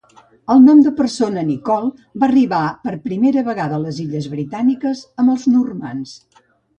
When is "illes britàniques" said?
4.05-5.03